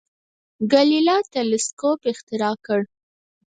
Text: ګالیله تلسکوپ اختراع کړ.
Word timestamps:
ګالیله 0.71 1.17
تلسکوپ 1.33 1.99
اختراع 2.11 2.55
کړ. 2.65 2.81